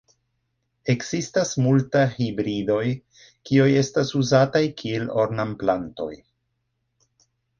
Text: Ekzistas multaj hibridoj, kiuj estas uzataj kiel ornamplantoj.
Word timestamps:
Ekzistas 0.93 1.49
multaj 1.65 2.05
hibridoj, 2.13 2.87
kiuj 3.49 3.69
estas 3.83 4.13
uzataj 4.21 4.63
kiel 4.81 5.05
ornamplantoj. 5.25 6.11